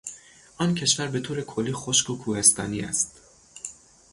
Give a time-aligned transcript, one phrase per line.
[0.57, 3.11] آن کشور به طور کلی خشک و کوهستانی است.